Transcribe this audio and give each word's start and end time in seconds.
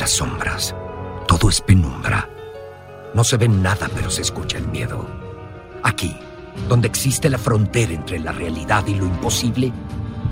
Las 0.00 0.12
sombras, 0.12 0.74
todo 1.28 1.50
es 1.50 1.60
penumbra. 1.60 2.26
No 3.12 3.22
se 3.22 3.36
ve 3.36 3.48
nada, 3.48 3.86
pero 3.94 4.10
se 4.10 4.22
escucha 4.22 4.56
el 4.56 4.66
miedo. 4.66 5.06
Aquí, 5.82 6.16
donde 6.70 6.88
existe 6.88 7.28
la 7.28 7.36
frontera 7.36 7.92
entre 7.92 8.18
la 8.18 8.32
realidad 8.32 8.86
y 8.86 8.94
lo 8.94 9.04
imposible, 9.04 9.70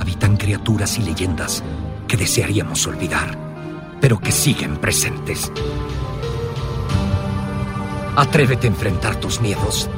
habitan 0.01 0.39
criaturas 0.39 0.99
y 0.99 1.03
leyendas 1.03 1.63
que 2.07 2.17
desearíamos 2.17 2.87
olvidar, 2.87 3.37
pero 4.01 4.19
que 4.19 4.33
siguen 4.33 4.79
presentes. 4.79 5.53
Atrévete 8.17 8.69
a 8.69 8.71
enfrentar 8.71 9.17
tus 9.17 9.43
miedos, 9.43 9.91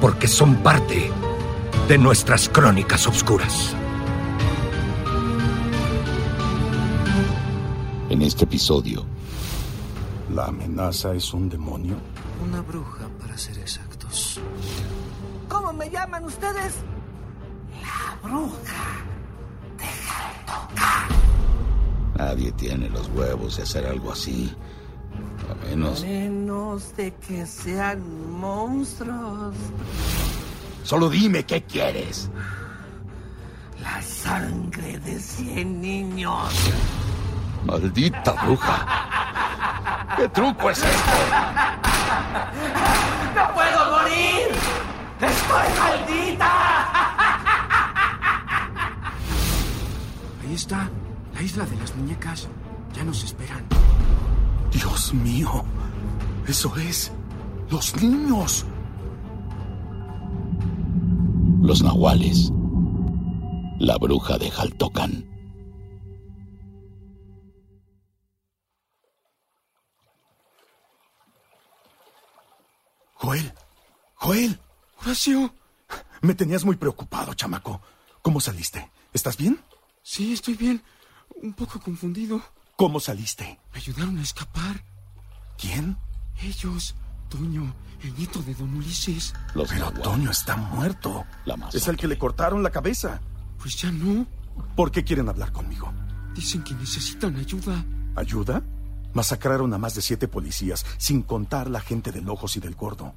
porque 0.00 0.28
son 0.28 0.62
parte 0.62 1.10
de 1.88 1.98
nuestras 1.98 2.48
crónicas 2.48 3.08
oscuras. 3.08 3.74
En 8.18 8.22
este 8.22 8.42
episodio, 8.42 9.04
¿La 10.34 10.46
amenaza 10.46 11.14
es 11.14 11.32
un 11.32 11.48
demonio? 11.48 11.94
Una 12.44 12.60
bruja, 12.62 13.06
para 13.20 13.38
ser 13.38 13.56
exactos. 13.60 14.40
¿Cómo 15.48 15.72
me 15.72 15.88
llaman 15.88 16.24
ustedes? 16.24 16.78
La 17.80 18.18
bruja. 18.20 19.04
nadie 22.16 22.50
tiene 22.50 22.90
los 22.90 23.08
huevos 23.10 23.56
de 23.56 23.62
hacer 23.62 23.86
algo 23.86 24.10
así. 24.10 24.52
A 25.48 25.66
menos... 25.66 26.02
Menos 26.02 26.96
de 26.96 27.14
que 27.14 27.46
sean 27.46 28.32
monstruos. 28.32 29.54
Solo 30.82 31.08
dime 31.08 31.44
qué 31.44 31.62
quieres. 31.62 32.30
La 33.80 34.02
sangre 34.02 34.98
de 34.98 35.20
cien 35.20 35.80
niños. 35.80 36.52
Maldita 37.68 38.32
bruja. 38.46 38.86
¿Qué 40.16 40.26
truco 40.30 40.70
es 40.70 40.78
este? 40.78 41.20
¡No 43.36 43.54
puedo 43.54 43.90
morir! 43.90 44.48
¡Estoy 45.20 45.68
maldita! 45.78 46.50
Ahí 50.42 50.54
está, 50.54 50.88
la 51.34 51.42
isla 51.42 51.66
de 51.66 51.76
las 51.76 51.94
muñecas. 51.94 52.48
Ya 52.94 53.04
nos 53.04 53.22
esperan. 53.22 53.66
Dios 54.72 55.12
mío. 55.12 55.62
Eso 56.46 56.74
es. 56.78 57.12
Los 57.68 57.94
niños. 58.00 58.64
Los 61.60 61.82
nahuales. 61.82 62.50
La 63.78 63.98
bruja 63.98 64.38
de 64.38 64.50
Jaltocan. 64.50 65.37
Joel. 74.28 74.60
Horacio. 75.00 75.54
Me 76.20 76.34
tenías 76.34 76.62
muy 76.62 76.76
preocupado, 76.76 77.32
chamaco. 77.32 77.80
¿Cómo 78.20 78.42
saliste? 78.42 78.90
¿Estás 79.14 79.38
bien? 79.38 79.58
Sí, 80.02 80.34
estoy 80.34 80.52
bien. 80.52 80.82
Un 81.42 81.54
poco 81.54 81.80
confundido. 81.80 82.42
¿Cómo 82.76 83.00
saliste? 83.00 83.58
Me 83.72 83.78
ayudaron 83.78 84.18
a 84.18 84.22
escapar. 84.22 84.84
¿Quién? 85.56 85.96
Ellos. 86.42 86.94
Toño, 87.30 87.74
el 88.02 88.14
nieto 88.16 88.42
de 88.42 88.54
don 88.54 88.74
Ulises. 88.74 89.32
Los 89.54 89.70
Pero. 89.70 89.90
Toño 89.92 90.30
está 90.30 90.58
muerto. 90.58 91.24
La. 91.46 91.56
Es 91.72 91.88
el 91.88 91.96
que 91.96 92.06
le 92.06 92.18
cortaron 92.18 92.62
la 92.62 92.70
cabeza. 92.70 93.22
Pues 93.58 93.76
ya 93.80 93.90
no. 93.90 94.26
¿Por 94.76 94.90
qué 94.90 95.04
quieren 95.04 95.30
hablar 95.30 95.52
conmigo? 95.52 95.90
Dicen 96.34 96.62
que 96.64 96.74
necesitan 96.74 97.34
ayuda. 97.36 97.82
¿Ayuda? 98.14 98.62
Masacraron 99.14 99.72
a 99.72 99.78
más 99.78 99.94
de 99.94 100.02
siete 100.02 100.28
policías, 100.28 100.84
sin 100.98 101.22
contar 101.22 101.70
la 101.70 101.80
gente 101.80 102.12
del 102.12 102.28
Ojos 102.28 102.58
y 102.58 102.60
del 102.60 102.74
Gordo. 102.74 103.14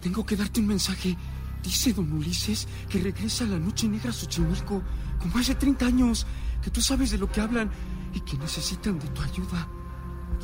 Tengo 0.00 0.24
que 0.24 0.36
darte 0.36 0.60
un 0.60 0.66
mensaje. 0.66 1.16
Dice 1.62 1.92
don 1.92 2.12
Ulises 2.12 2.66
que 2.88 3.00
regresa 3.00 3.44
la 3.44 3.58
noche 3.58 3.86
negra 3.86 4.10
a 4.10 4.12
Xochimilco, 4.12 4.82
como 5.18 5.38
hace 5.38 5.54
30 5.54 5.86
años, 5.86 6.26
que 6.62 6.70
tú 6.70 6.80
sabes 6.80 7.10
de 7.10 7.18
lo 7.18 7.30
que 7.30 7.40
hablan 7.40 7.70
y 8.14 8.20
que 8.20 8.38
necesitan 8.38 8.98
de 8.98 9.08
tu 9.08 9.20
ayuda. 9.20 9.68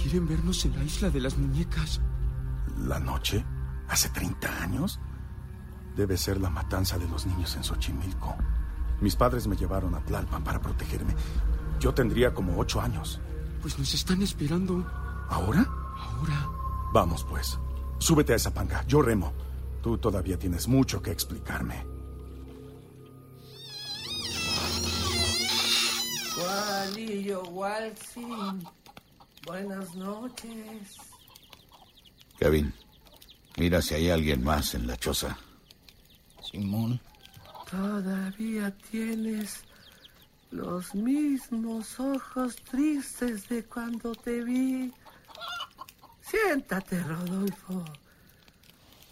Quieren 0.00 0.28
vernos 0.28 0.64
en 0.66 0.76
la 0.76 0.84
isla 0.84 1.08
de 1.08 1.20
las 1.20 1.38
muñecas. 1.38 2.02
¿La 2.76 3.00
noche? 3.00 3.44
¿Hace 3.88 4.10
30 4.10 4.62
años? 4.62 5.00
Debe 5.96 6.18
ser 6.18 6.38
la 6.38 6.50
matanza 6.50 6.98
de 6.98 7.08
los 7.08 7.24
niños 7.24 7.56
en 7.56 7.64
Xochimilco. 7.64 8.36
Mis 9.00 9.16
padres 9.16 9.46
me 9.46 9.56
llevaron 9.56 9.94
a 9.94 10.00
Tlalpan 10.04 10.44
para 10.44 10.60
protegerme. 10.60 11.14
Yo 11.80 11.94
tendría 11.94 12.34
como 12.34 12.58
ocho 12.58 12.80
años. 12.80 13.20
Pues 13.62 13.78
nos 13.78 13.94
están 13.94 14.20
esperando. 14.20 14.86
¿Ahora? 15.30 15.66
Ahora. 15.98 16.48
Vamos, 16.92 17.24
pues. 17.24 17.58
Súbete 17.98 18.34
a 18.34 18.36
esa 18.36 18.52
panga. 18.52 18.84
Yo 18.86 19.00
remo. 19.00 19.32
Tú 19.82 19.98
todavía 19.98 20.38
tienes 20.38 20.66
mucho 20.68 21.00
que 21.00 21.10
explicarme. 21.10 21.84
Juanillo 26.34 27.42
Walsin. 27.44 28.66
Buenas 29.46 29.94
noches. 29.94 30.96
Kevin, 32.38 32.72
mira 33.56 33.80
si 33.80 33.94
hay 33.94 34.10
alguien 34.10 34.42
más 34.44 34.74
en 34.74 34.86
la 34.86 34.96
choza. 34.96 35.38
Simón, 36.42 37.00
Todavía 37.70 38.70
tienes 38.90 39.64
los 40.52 40.94
mismos 40.94 41.98
ojos 41.98 42.54
tristes 42.70 43.48
de 43.48 43.64
cuando 43.64 44.14
te 44.14 44.44
vi. 44.44 44.92
Siéntate, 46.20 47.02
Rodolfo. 47.02 47.84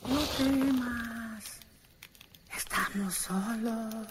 No 0.08 0.18
temas. 0.38 1.44
Estamos 2.56 3.14
solos. 3.14 4.06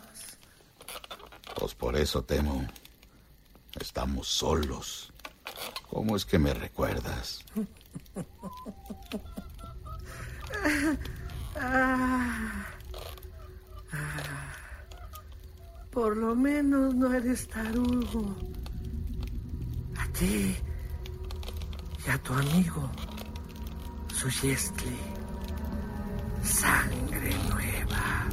Pues 1.59 1.76
por 1.76 1.96
eso 1.96 2.24
temo. 2.24 2.68
Estamos 3.80 4.28
solos. 4.28 5.12
¿Cómo 5.90 6.16
es 6.16 6.25
que 6.25 6.40
me 6.40 6.54
recuerdas? 6.54 7.44
Ah. 11.56 12.66
Ah. 13.92 14.54
Por 15.92 16.18
lo 16.18 16.36
menos 16.36 16.96
no 16.96 17.13
eres 17.13 17.48
tarugo. 17.48 18.36
A 19.98 20.07
ti 20.13 20.56
y 22.06 22.10
a 22.10 22.18
tu 22.18 22.34
amigo, 22.34 22.89
Suyestli. 24.16 25.12
Sangre 26.44 27.34
nueva. 27.50 28.25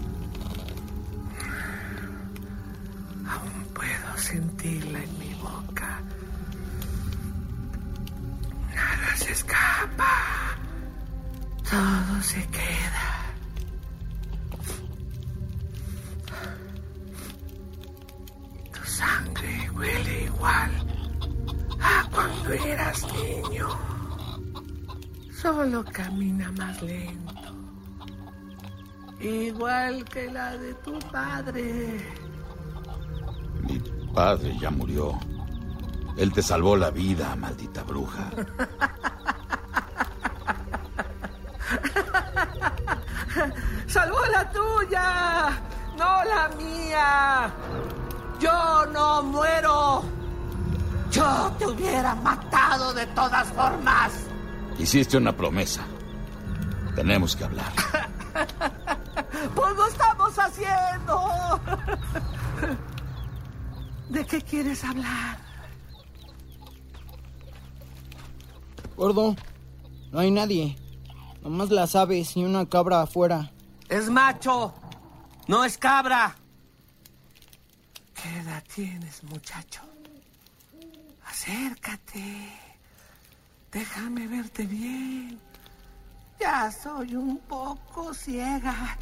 Aún 3.30 3.64
puedo 3.74 4.18
sentirla 4.18 5.02
en 5.02 5.18
mi 5.18 5.34
boca. 5.34 6.00
Nada 8.74 9.16
se 9.16 9.32
escapa. 9.32 10.56
Todo 11.70 12.22
se 12.22 12.46
queda. 12.48 13.20
sangre 18.84 19.70
huele 19.70 20.24
igual 20.24 20.70
a 21.80 22.08
cuando 22.12 22.52
eras 22.52 23.06
niño. 23.14 23.68
Solo 25.32 25.84
camina 25.84 26.52
más 26.52 26.82
lento. 26.82 27.39
Igual 29.20 30.04
que 30.06 30.30
la 30.30 30.56
de 30.56 30.72
tu 30.74 30.98
padre. 31.12 32.00
Mi 33.62 33.78
padre 34.14 34.56
ya 34.58 34.70
murió. 34.70 35.18
Él 36.16 36.32
te 36.32 36.42
salvó 36.42 36.76
la 36.76 36.90
vida, 36.90 37.36
maldita 37.36 37.82
bruja. 37.82 38.30
¡Salvó 43.86 44.18
la 44.32 44.50
tuya! 44.50 45.50
¡No 45.96 46.24
la 46.24 46.48
mía! 46.56 47.50
¡Yo 48.40 48.86
no 48.86 49.22
muero! 49.22 50.02
¡Yo 51.10 51.52
te 51.58 51.66
hubiera 51.66 52.14
matado 52.14 52.94
de 52.94 53.06
todas 53.08 53.48
formas! 53.48 54.12
Hiciste 54.78 55.16
una 55.16 55.36
promesa. 55.36 55.82
Tenemos 56.94 57.36
que 57.36 57.44
hablar. 57.44 57.72
¿De 64.08 64.26
qué 64.26 64.42
quieres 64.42 64.82
hablar? 64.84 65.38
Gordo, 68.96 69.36
no 70.10 70.18
hay 70.18 70.30
nadie. 70.30 70.76
Nomás 71.42 71.70
las 71.70 71.94
aves 71.96 72.36
y 72.36 72.44
una 72.44 72.66
cabra 72.66 73.02
afuera. 73.02 73.50
Es 73.88 74.10
macho, 74.10 74.74
no 75.46 75.64
es 75.64 75.78
cabra. 75.78 76.36
¿Qué 78.14 78.36
edad 78.40 78.62
tienes, 78.74 79.22
muchacho? 79.24 79.80
Acércate. 81.26 82.52
Déjame 83.72 84.26
verte 84.26 84.66
bien. 84.66 85.40
Ya 86.38 86.70
soy 86.70 87.14
un 87.14 87.38
poco 87.38 88.12
ciega. 88.12 88.98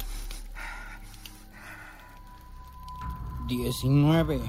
Diecinueve. 3.49 4.39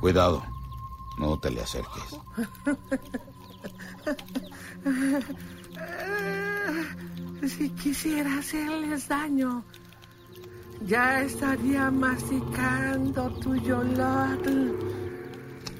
Cuidado. 0.00 0.42
No 1.18 1.38
te 1.38 1.50
le 1.50 1.60
acerques. 1.60 2.18
Si 7.46 7.68
quisiera 7.70 8.38
hacerles 8.38 9.08
daño, 9.08 9.64
ya 10.86 11.22
estaría 11.22 11.90
masticando 11.90 13.28
tu 13.40 13.56
yolotl. 13.56 14.70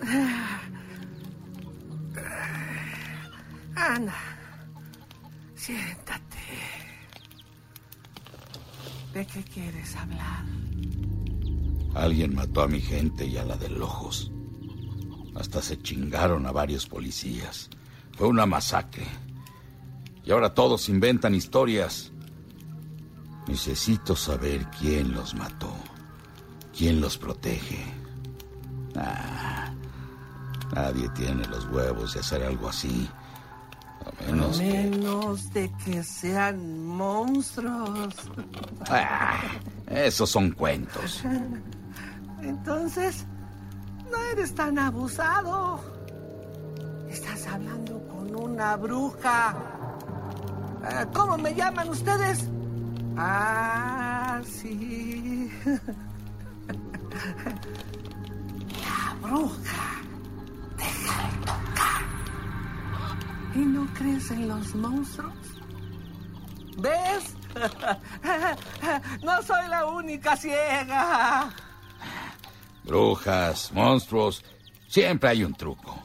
Anda, 3.77 4.15
siéntate. 5.55 6.39
¿De 9.15 9.25
qué 9.27 9.45
quieres 9.45 9.95
hablar? 9.95 10.45
Alguien 11.95 12.35
mató 12.35 12.63
a 12.63 12.69
mi 12.69 12.81
gente 12.81 13.27
y 13.27 13.37
a 13.37 13.45
la 13.45 13.57
de 13.57 13.73
Ojos. 13.81 14.31
Hasta 15.35 15.61
se 15.61 15.81
chingaron 15.81 16.47
a 16.47 16.53
varios 16.53 16.87
policías. 16.87 17.69
Fue 18.17 18.29
una 18.29 18.47
masacre. 18.47 19.07
Y 20.25 20.31
ahora 20.31 20.55
todos 20.55 20.89
inventan 20.89 21.35
historias. 21.35 22.13
Necesito 23.47 24.15
saber 24.15 24.67
quién 24.79 25.13
los 25.13 25.35
mató. 25.35 25.75
¿Quién 26.77 27.01
los 27.01 27.19
protege? 27.19 27.85
Ah, 28.97 29.73
nadie 30.75 31.09
tiene 31.11 31.45
los 31.49 31.67
huevos 31.67 32.15
de 32.15 32.21
hacer 32.21 32.43
algo 32.43 32.69
así. 32.69 33.09
A 34.07 34.25
menos 34.25 34.59
A 34.59 34.63
que... 34.63 34.73
menos 34.73 35.53
de 35.53 35.73
que 35.85 36.03
sean 36.03 36.87
monstruos. 36.87 38.15
Ah, 38.89 39.41
esos 39.89 40.31
son 40.31 40.53
cuentos. 40.53 41.23
Entonces, 42.43 43.25
no 44.11 44.17
eres 44.33 44.55
tan 44.55 44.79
abusado. 44.79 45.81
Estás 47.09 47.47
hablando 47.47 48.01
con 48.09 48.35
una 48.35 48.77
bruja. 48.77 49.55
Ah, 50.85 51.07
¿Cómo 51.13 51.39
me 51.39 51.55
llaman 51.55 51.89
ustedes? 51.89 52.49
Ah, 53.17 54.41
sí. 54.45 55.51
La 58.83 59.15
bruja. 59.21 60.01
Deja 60.77 61.29
de 61.29 61.37
tocar. 61.41 62.03
¿Y 63.55 63.59
no 63.59 63.87
crees 63.95 64.31
en 64.31 64.49
los 64.49 64.75
monstruos? 64.75 65.35
¿Ves? 66.79 67.37
No 69.23 69.43
soy 69.43 69.69
la 69.69 69.87
única 69.87 70.37
ciega. 70.37 71.51
Brujas, 72.85 73.73
monstruos, 73.73 74.45
siempre 74.89 75.31
hay 75.31 75.45
un 75.45 75.55
truco. 75.55 76.03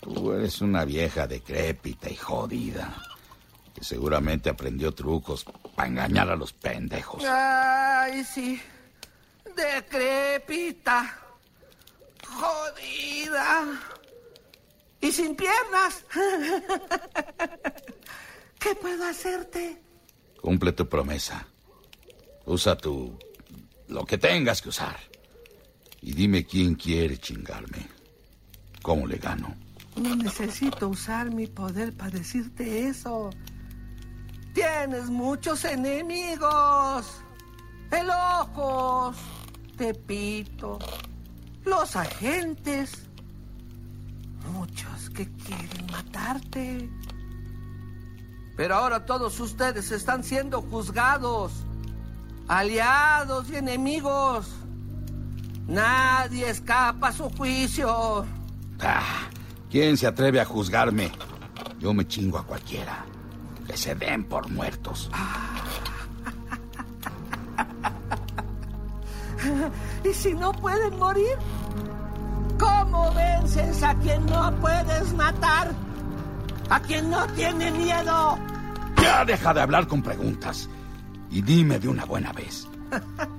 Tú 0.00 0.32
eres 0.32 0.60
una 0.60 0.84
vieja 0.84 1.26
decrépita 1.26 2.10
y 2.10 2.16
jodida, 2.16 3.02
que 3.74 3.84
seguramente 3.84 4.50
aprendió 4.50 4.92
trucos 4.92 5.44
para 5.74 5.88
engañar 5.88 6.30
a 6.30 6.36
los 6.36 6.52
pendejos. 6.52 7.22
Ay, 7.24 8.24
sí. 8.24 8.60
Decrépita. 9.56 11.18
Jodida. 12.26 13.66
Y 15.00 15.12
sin 15.12 15.34
piernas. 15.34 16.04
¿Qué 18.58 18.74
puedo 18.74 19.06
hacerte? 19.06 19.80
Cumple 20.40 20.72
tu 20.72 20.88
promesa. 20.88 21.46
Usa 22.46 22.76
tu... 22.76 23.18
lo 23.88 24.04
que 24.04 24.18
tengas 24.18 24.60
que 24.60 24.68
usar. 24.68 25.09
Y 26.02 26.12
dime 26.12 26.44
quién 26.44 26.74
quiere 26.74 27.18
chingarme. 27.18 27.88
¿Cómo 28.82 29.06
le 29.06 29.18
gano? 29.18 29.54
No 29.96 30.16
necesito 30.16 30.88
usar 30.88 31.30
mi 31.30 31.46
poder 31.46 31.94
para 31.94 32.10
decirte 32.10 32.86
eso. 32.86 33.30
Tienes 34.54 35.10
muchos 35.10 35.64
enemigos. 35.64 37.22
El 37.90 38.08
ojos, 38.08 39.16
Tepito, 39.76 40.78
los 41.64 41.96
agentes. 41.96 43.06
Muchos 44.52 45.10
que 45.10 45.28
quieren 45.32 45.86
matarte. 45.90 46.88
Pero 48.56 48.74
ahora 48.74 49.04
todos 49.04 49.38
ustedes 49.40 49.90
están 49.90 50.24
siendo 50.24 50.62
juzgados. 50.62 51.52
Aliados 52.48 53.50
y 53.50 53.56
enemigos. 53.56 54.48
Nadie 55.70 56.50
escapa 56.50 57.08
a 57.08 57.12
su 57.12 57.30
juicio. 57.30 58.26
Ah, 58.80 59.28
¿Quién 59.70 59.96
se 59.96 60.08
atreve 60.08 60.40
a 60.40 60.44
juzgarme? 60.44 61.12
Yo 61.78 61.94
me 61.94 62.08
chingo 62.08 62.38
a 62.38 62.44
cualquiera. 62.44 63.04
Que 63.68 63.76
se 63.76 63.94
den 63.94 64.24
por 64.24 64.50
muertos. 64.50 65.08
¿Y 70.04 70.12
si 70.12 70.34
no 70.34 70.50
pueden 70.52 70.98
morir? 70.98 71.36
¿Cómo 72.58 73.14
vences 73.14 73.80
a 73.84 73.94
quien 73.94 74.26
no 74.26 74.52
puedes 74.56 75.14
matar? 75.14 75.70
¿A 76.68 76.80
quien 76.80 77.08
no 77.10 77.24
tiene 77.28 77.70
miedo? 77.70 78.36
Ya 79.00 79.24
deja 79.24 79.54
de 79.54 79.60
hablar 79.60 79.86
con 79.86 80.02
preguntas. 80.02 80.68
Y 81.30 81.42
dime 81.42 81.78
de 81.78 81.86
una 81.86 82.04
buena 82.04 82.32
vez. 82.32 82.66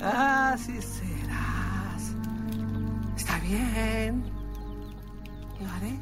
Así 0.00 0.80
serás. 0.80 2.14
Está 3.16 3.38
bien. 3.40 4.24
Lo 5.60 5.70
haré. 5.72 5.98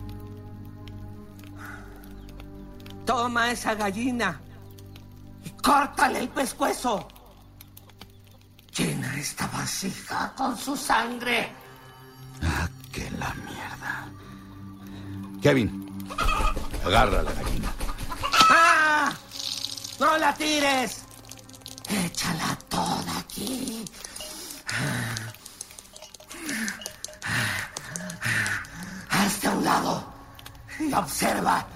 Toma 3.04 3.50
esa 3.52 3.74
gallina 3.74 4.40
y 5.44 5.50
córtale 5.62 6.20
el 6.20 6.28
pescuezo. 6.28 7.06
Llena 8.76 9.16
esta 9.16 9.46
vasija 9.46 10.32
con 10.36 10.56
su 10.56 10.76
sangre. 10.76 11.48
Ah, 12.42 12.68
que 12.92 13.10
la 13.12 13.32
mierda. 13.34 14.08
Kevin, 15.40 15.86
agarra 16.84 17.22
la 17.22 17.32
gallina. 17.32 17.72
¡Ah! 18.50 19.12
¡No 19.98 20.18
la 20.18 20.34
tires! 20.34 21.04
Échala 21.88 22.58
toda. 22.68 23.15
Hazte 29.10 29.46
a 29.46 29.50
un 29.50 29.64
lado 29.64 30.04
y 30.80 30.92
observa. 30.94 31.66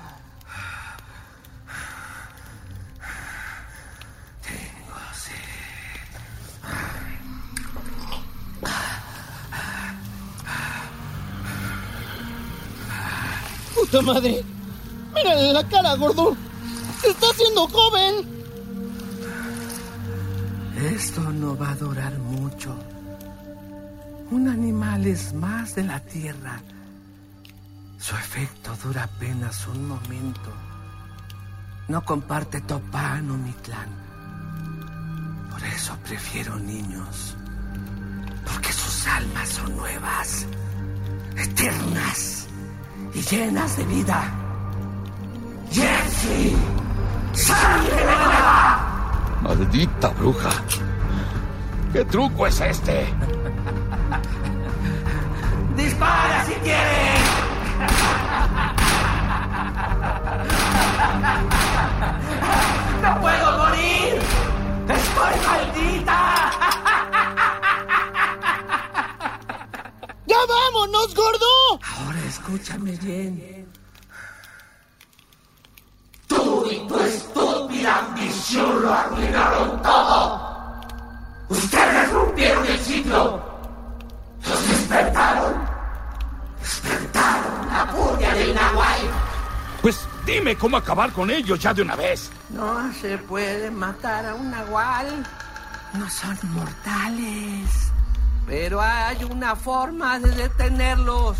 ¡Puta 13.74 14.00
madre! 14.00 14.44
¡Mírale 15.14 15.52
la 15.52 15.68
cara, 15.68 15.94
gordo! 15.96 16.34
se 17.02 17.10
¡Está 17.10 17.26
haciendo 17.30 17.68
joven! 17.68 18.39
Esto 20.80 21.20
no 21.20 21.58
va 21.58 21.72
a 21.72 21.74
durar 21.74 22.18
mucho. 22.18 22.74
Un 24.30 24.48
animal 24.48 25.06
es 25.06 25.34
más 25.34 25.74
de 25.74 25.84
la 25.84 26.00
tierra. 26.00 26.58
Su 27.98 28.16
efecto 28.16 28.74
dura 28.82 29.04
apenas 29.04 29.66
un 29.66 29.86
momento. 29.86 30.50
No 31.88 32.02
comparte 32.02 32.62
Topán 32.62 33.30
o 33.30 33.36
mi 33.36 33.52
clan. 33.52 33.90
Por 35.50 35.62
eso 35.64 35.94
prefiero 36.02 36.58
niños. 36.58 37.36
Porque 38.46 38.72
sus 38.72 39.06
almas 39.06 39.48
son 39.50 39.76
nuevas, 39.76 40.46
eternas 41.36 42.46
y 43.12 43.20
llenas 43.20 43.76
de 43.76 43.84
vida. 43.84 44.32
¡Jesse! 45.70 46.56
¡Sangre 47.34 48.02
nueva! 48.02 48.69
Maldita 49.50 50.10
bruja. 50.10 50.52
¿Qué 51.92 52.04
truco 52.04 52.46
es 52.46 52.60
este? 52.60 53.04
¡Dispara 55.76 56.44
si 56.44 56.52
quieres! 56.62 57.20
¡No 63.02 63.20
puedo 63.20 63.58
morir! 63.58 64.20
¡Estoy 64.88 65.34
maldita! 65.44 66.50
¡Ya 70.26 70.36
vámonos, 70.48 71.12
gordo! 71.12 71.80
Ahora 71.98 72.20
escúchame 72.28 72.92
bien. 72.98 73.66
Tú 76.28 76.68
y 76.70 76.86
tu 76.86 77.00
estúpida 77.00 78.14
ambición 78.40 78.82
lo 78.82 78.94
arruinaron 78.94 79.82
todo. 79.82 80.50
Ustedes 81.48 82.10
rompieron 82.10 82.66
el 82.66 82.78
ciclo. 82.78 83.42
Los 84.48 84.68
despertaron. 84.68 85.54
Despertaron 86.60 87.68
la 87.68 87.86
furia 87.86 88.34
del 88.34 88.54
Nahual. 88.54 89.00
Pues 89.82 90.06
dime 90.24 90.56
cómo 90.56 90.78
acabar 90.78 91.12
con 91.12 91.30
ellos 91.30 91.58
ya 91.58 91.74
de 91.74 91.82
una 91.82 91.96
vez. 91.96 92.30
No 92.48 92.92
se 92.94 93.18
puede 93.18 93.70
matar 93.70 94.24
a 94.26 94.34
un 94.34 94.50
Nahual. 94.50 95.26
No 95.94 96.08
son 96.08 96.38
mortales. 96.44 97.92
Pero 98.46 98.80
hay 98.80 99.22
una 99.24 99.54
forma 99.54 100.18
de 100.18 100.30
detenerlos. 100.30 101.36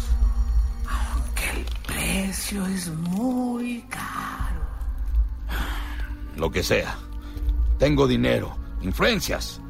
Aunque 0.87 1.51
el 1.51 1.67
precio 1.87 2.67
es 2.67 2.89
muy 2.89 3.83
caro. 3.89 4.40
Lo 6.41 6.51
que 6.51 6.63
sea. 6.63 6.97
Tengo 7.79 8.07
dinero, 8.07 8.57
influencias. 8.81 9.61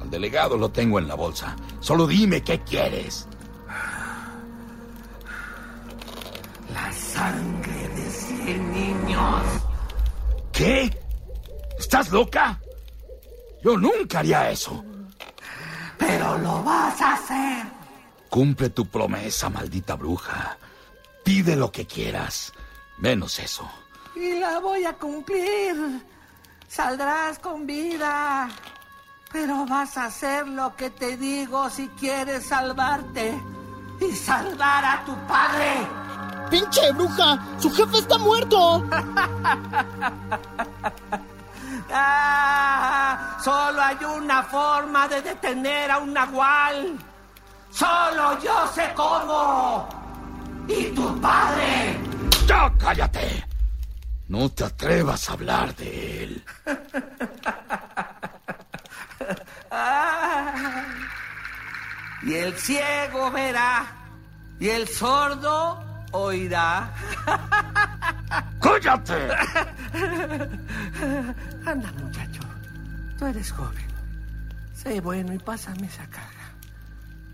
Al 0.00 0.08
delegado 0.08 0.56
lo 0.56 0.70
tengo 0.70 0.98
en 0.98 1.06
la 1.06 1.14
bolsa. 1.14 1.54
Solo 1.80 2.06
dime 2.06 2.42
qué 2.42 2.58
quieres. 2.60 3.28
La 6.72 6.90
sangre 6.90 7.88
de 7.88 8.10
cien 8.10 8.72
niños. 8.72 9.42
¿Qué? 10.50 10.98
¿Estás 11.78 12.10
loca? 12.10 12.58
Yo 13.62 13.76
nunca 13.76 14.20
haría 14.20 14.50
eso. 14.50 14.82
Pero 15.98 16.38
lo 16.38 16.64
vas 16.64 16.98
a 17.02 17.12
hacer. 17.12 17.66
Cumple 18.30 18.70
tu 18.70 18.86
promesa, 18.86 19.50
maldita 19.50 19.96
bruja. 19.96 20.56
Pide 21.22 21.56
lo 21.56 21.70
que 21.70 21.84
quieras, 21.84 22.54
menos 22.96 23.38
eso. 23.38 23.70
Y 24.20 24.38
la 24.38 24.58
voy 24.58 24.84
a 24.84 24.92
cumplir. 24.92 26.04
Saldrás 26.68 27.38
con 27.38 27.66
vida. 27.66 28.50
Pero 29.32 29.64
vas 29.64 29.96
a 29.96 30.04
hacer 30.06 30.46
lo 30.46 30.76
que 30.76 30.90
te 30.90 31.16
digo 31.16 31.70
si 31.70 31.88
quieres 31.88 32.44
salvarte. 32.46 33.40
Y 33.98 34.12
salvar 34.14 34.84
a 34.84 35.04
tu 35.06 35.14
padre. 35.26 35.88
¡Pinche 36.50 36.92
bruja! 36.92 37.38
¡Su 37.58 37.70
jefe 37.72 37.98
está 37.98 38.18
muerto! 38.18 38.84
Ah, 41.92 43.36
solo 43.42 43.82
hay 43.82 43.96
una 44.04 44.44
forma 44.44 45.08
de 45.08 45.22
detener 45.22 45.90
a 45.90 45.98
un 45.98 46.12
nahual. 46.12 46.96
Solo 47.70 48.38
yo 48.40 48.66
sé 48.72 48.92
cómo. 48.94 49.88
Y 50.68 50.84
tu 50.92 51.20
padre. 51.20 51.98
¡Ya 52.46 52.72
cállate! 52.78 53.49
No 54.30 54.48
te 54.48 54.62
atrevas 54.62 55.28
a 55.28 55.32
hablar 55.32 55.74
de 55.74 56.22
él. 56.22 56.44
Ah, 59.72 60.84
y 62.22 62.34
el 62.34 62.54
ciego 62.54 63.28
verá. 63.32 63.86
Y 64.60 64.68
el 64.68 64.86
sordo 64.86 65.82
oirá. 66.12 66.94
¡Cállate! 68.60 69.30
Anda, 71.66 71.92
muchacho. 71.98 72.42
Tú 73.18 73.26
eres 73.26 73.50
joven. 73.50 73.90
Sé 74.74 75.00
bueno 75.00 75.34
y 75.34 75.38
pásame 75.38 75.88
esa 75.88 76.06
caja. 76.06 76.54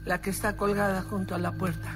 La 0.06 0.22
que 0.22 0.30
está 0.30 0.56
colgada 0.56 1.02
junto 1.02 1.34
a 1.34 1.38
la 1.38 1.52
puerta. 1.52 1.95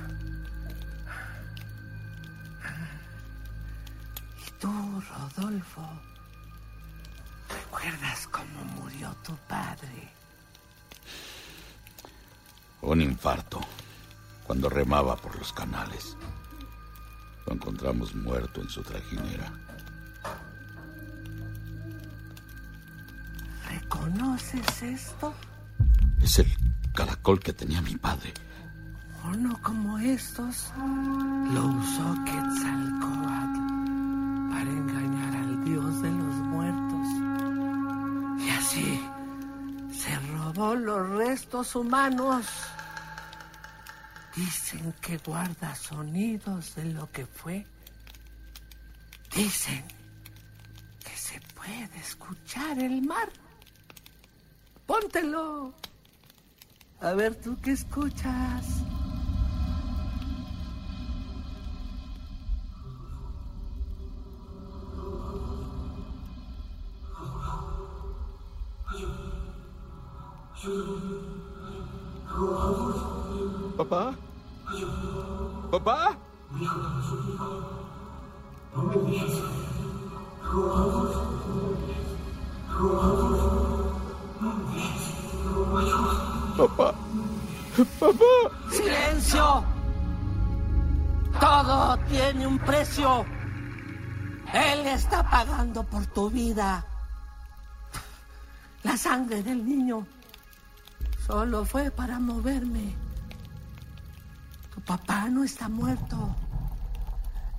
¿Recuerdas 7.48 8.26
cómo 8.28 8.64
murió 8.76 9.14
tu 9.24 9.34
padre? 9.48 10.10
Un 12.82 13.00
infarto. 13.02 13.60
Cuando 14.46 14.68
remaba 14.68 15.16
por 15.16 15.36
los 15.36 15.52
canales. 15.52 16.16
Lo 17.46 17.52
encontramos 17.52 18.14
muerto 18.14 18.60
en 18.62 18.68
su 18.68 18.82
trajinera. 18.82 19.52
¿Reconoces 23.68 24.82
esto? 24.82 25.32
Es 26.20 26.38
el 26.40 26.52
caracol 26.94 27.38
que 27.40 27.52
tenía 27.52 27.80
mi 27.80 27.94
padre. 27.96 28.34
Uno 29.24 29.60
como 29.62 29.98
estos 29.98 30.72
lo 31.54 31.66
usó 31.66 32.14
al 32.26 33.49
dios 35.70 36.02
de 36.02 36.10
los 36.10 36.34
muertos. 36.52 37.06
Y 38.40 38.50
así 38.50 39.00
se 39.92 40.18
robó 40.34 40.74
los 40.74 41.08
restos 41.10 41.76
humanos. 41.76 42.46
Dicen 44.34 44.92
que 45.00 45.18
guarda 45.18 45.74
sonidos 45.74 46.74
de 46.74 46.86
lo 46.86 47.10
que 47.12 47.24
fue. 47.26 47.66
Dicen 49.34 49.84
que 51.04 51.16
se 51.16 51.40
puede 51.54 51.98
escuchar 51.98 52.78
el 52.78 53.02
mar. 53.02 53.30
Póntelo. 54.86 55.72
A 57.00 57.12
ver 57.12 57.34
tú 57.36 57.56
qué 57.62 57.72
escuchas. 57.72 58.66
¿Papá? 73.90 74.14
¿Papá? 75.72 76.16
Papá. 86.56 86.94
Papá. 87.98 88.20
¡Silencio! 88.70 89.64
Todo 91.40 91.96
tiene 92.08 92.46
un 92.46 92.60
precio. 92.60 93.26
Él 94.54 94.86
está 94.86 95.28
pagando 95.28 95.82
por 95.82 96.06
tu 96.06 96.30
vida. 96.30 96.86
La 98.84 98.96
sangre 98.96 99.42
del 99.42 99.66
niño 99.66 100.06
solo 101.26 101.64
fue 101.64 101.90
para 101.90 102.20
moverme. 102.20 103.09
Papá 104.86 105.28
no 105.28 105.44
está 105.44 105.68
muerto. 105.68 106.16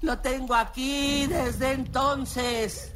Lo 0.02 0.18
tengo 0.20 0.56
aquí 0.56 1.28
desde 1.28 1.74
entonces. 1.74 2.94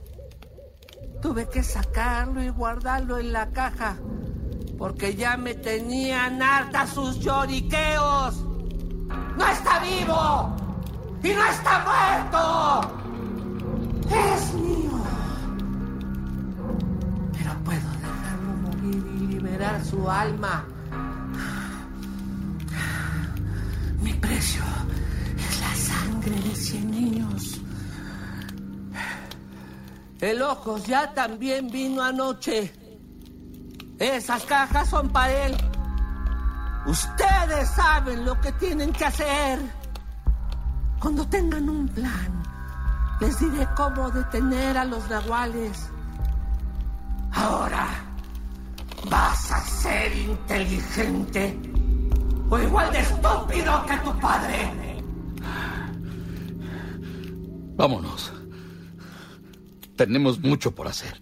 Tuve 1.21 1.49
que 1.49 1.63
sacarlo 1.63 2.43
y 2.43 2.49
guardarlo 2.49 3.17
en 3.17 3.31
la 3.33 3.51
caja 3.51 3.97
porque 4.77 5.15
ya 5.15 5.37
me 5.37 5.53
tenían 5.55 6.41
harta 6.41 6.85
sus 6.87 7.19
lloriqueos. 7.19 8.43
¡No 9.37 9.47
está 9.47 9.79
vivo! 9.79 10.55
¡Y 11.23 11.29
no 11.29 11.45
está 11.45 11.85
muerto! 11.85 12.91
¡Es 14.09 14.53
mío! 14.53 15.03
Pero 17.33 17.53
puedo 17.63 17.89
dejarlo 18.01 18.53
morir 18.63 19.05
y 19.15 19.27
liberar 19.27 19.83
su 19.83 20.09
alma. 20.09 20.65
Mi 24.05 24.13
precio 24.13 24.61
es 25.35 25.59
la 25.61 25.75
sangre 25.75 26.39
de 26.39 26.55
cien 26.55 26.91
niños. 26.91 27.59
El 30.21 30.43
Ojos 30.43 30.85
ya 30.85 31.11
también 31.15 31.71
vino 31.71 32.03
anoche. 32.03 32.71
Esas 33.97 34.43
cajas 34.45 34.89
son 34.91 35.09
para 35.09 35.47
él. 35.47 35.57
Ustedes 36.85 37.67
saben 37.69 38.23
lo 38.25 38.39
que 38.41 38.51
tienen 38.51 38.93
que 38.93 39.05
hacer. 39.05 39.59
Cuando 40.99 41.27
tengan 41.27 41.67
un 41.67 41.87
plan, 41.87 42.43
les 43.19 43.39
diré 43.39 43.67
cómo 43.75 44.11
detener 44.11 44.77
a 44.77 44.85
los 44.85 45.09
nahuales. 45.09 45.89
Ahora, 47.31 47.87
vas 49.09 49.51
a 49.51 49.61
ser 49.61 50.15
inteligente 50.15 51.84
o 52.49 52.59
igual 52.59 52.91
de 52.91 52.99
estúpido 52.99 53.85
que 53.85 53.97
tu 53.97 54.19
padre. 54.19 54.71
Vámonos. 57.75 58.31
Tenemos 59.95 60.39
mucho 60.39 60.73
por 60.73 60.87
hacer. 60.87 61.19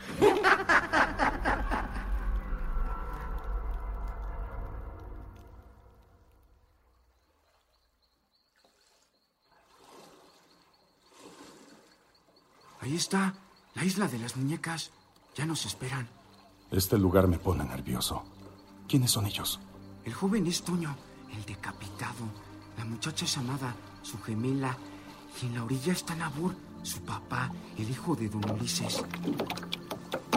Ahí 12.82 12.96
está, 12.96 13.34
la 13.76 13.86
isla 13.86 14.08
de 14.08 14.20
las 14.20 14.36
muñecas. 14.36 14.92
Ya 15.36 15.46
nos 15.46 15.66
esperan. 15.66 16.08
Este 16.70 16.98
lugar 16.98 17.28
me 17.28 17.40
pone 17.40 17.64
nervioso. 17.64 18.24
¿Quiénes 18.88 19.12
son 19.12 19.26
ellos? 19.26 19.60
El 20.04 20.14
joven 20.14 20.46
es 20.48 20.64
Toño, 20.64 20.96
el 21.36 21.46
decapitado. 21.46 22.26
La 22.78 22.86
muchacha 22.86 23.26
es 23.26 23.38
Amada, 23.38 23.76
su 24.02 24.20
gemela. 24.22 24.78
Y 25.42 25.48
en 25.48 25.56
la 25.56 25.64
orilla 25.64 25.94
está 25.94 26.16
Nabur, 26.16 26.54
su 26.84 27.02
papá, 27.02 27.52
el 27.78 27.90
hijo 27.90 28.16
de 28.16 28.30
don 28.30 28.50
Ulises. 28.52 29.04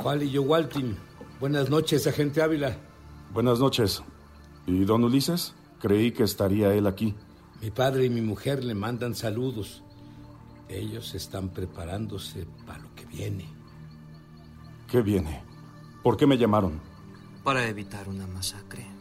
Wally 0.03 0.29
y 0.35 0.39
Waltin. 0.39 0.97
Buenas 1.41 1.69
noches, 1.69 2.07
agente 2.07 2.43
Ávila. 2.43 2.77
Buenas 3.33 3.59
noches. 3.59 4.03
¿Y 4.67 4.85
don 4.85 5.05
Ulises? 5.05 5.55
Creí 5.81 6.13
que 6.13 6.23
estaría 6.23 6.73
él 6.75 6.87
aquí. 6.87 7.15
Mi 7.61 7.71
padre 7.71 8.07
y 8.07 8.11
mi 8.11 8.23
mujer 8.23 8.65
le 8.65 8.75
mandan 8.75 9.15
saludos. 9.15 9.83
Ellos 10.69 11.15
están 11.15 11.51
preparándose 11.51 12.47
para 12.67 12.79
lo 12.79 12.95
que 12.95 13.05
viene. 13.05 13.47
¿Qué 14.89 15.03
viene? 15.03 15.43
¿Por 16.03 16.17
qué 16.17 16.27
me 16.27 16.39
llamaron? 16.39 16.81
Para 17.45 17.67
evitar 17.69 18.09
una 18.09 18.27
masacre. 18.27 18.96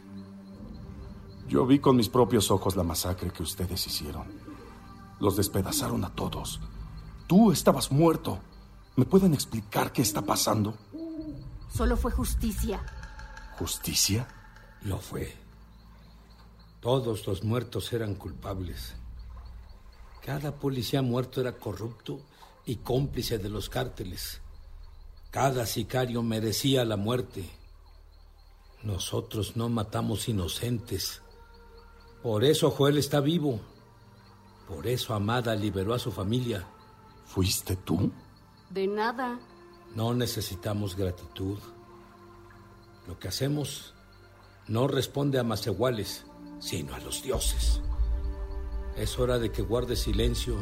Yo 1.48 1.64
vi 1.64 1.78
con 1.78 1.96
mis 1.96 2.08
propios 2.08 2.50
ojos 2.50 2.74
la 2.76 2.82
masacre 2.82 3.30
que 3.30 3.42
ustedes 3.42 3.86
hicieron. 3.86 4.26
Los 5.20 5.36
despedazaron 5.36 6.04
a 6.04 6.14
todos. 6.14 6.60
Tú 7.26 7.52
estabas 7.52 7.92
muerto. 7.92 8.40
¿Me 8.96 9.04
pueden 9.04 9.32
explicar 9.32 9.92
qué 9.92 10.02
está 10.02 10.22
pasando? 10.22 10.74
Solo 11.72 11.96
fue 11.96 12.10
justicia. 12.10 12.84
¿Justicia? 13.58 14.26
Lo 14.82 14.98
fue. 14.98 15.34
Todos 16.80 17.26
los 17.26 17.44
muertos 17.44 17.92
eran 17.92 18.14
culpables. 18.14 18.94
Cada 20.24 20.56
policía 20.56 21.02
muerto 21.02 21.40
era 21.40 21.52
corrupto 21.52 22.20
y 22.64 22.76
cómplice 22.76 23.38
de 23.38 23.48
los 23.48 23.68
cárteles. 23.68 24.40
Cada 25.30 25.66
sicario 25.66 26.22
merecía 26.22 26.84
la 26.84 26.96
muerte. 26.96 27.48
Nosotros 28.82 29.56
no 29.56 29.68
matamos 29.68 30.28
inocentes. 30.28 31.22
Por 32.26 32.42
eso 32.42 32.72
Joel 32.72 32.98
está 32.98 33.20
vivo. 33.20 33.60
Por 34.66 34.88
eso 34.88 35.14
Amada 35.14 35.54
liberó 35.54 35.94
a 35.94 35.98
su 36.00 36.10
familia. 36.10 36.66
¿Fuiste 37.24 37.76
tú? 37.76 38.10
De 38.68 38.88
nada. 38.88 39.38
No 39.94 40.12
necesitamos 40.12 40.96
gratitud. 40.96 41.56
Lo 43.06 43.16
que 43.16 43.28
hacemos 43.28 43.94
no 44.66 44.88
responde 44.88 45.38
a 45.38 45.44
más 45.44 45.68
iguales, 45.68 46.26
sino 46.58 46.96
a 46.96 46.98
los 46.98 47.22
dioses. 47.22 47.80
Es 48.96 49.20
hora 49.20 49.38
de 49.38 49.52
que 49.52 49.62
guardes 49.62 50.00
silencio 50.00 50.56